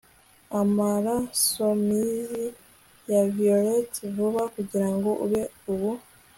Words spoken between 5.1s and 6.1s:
ube ubu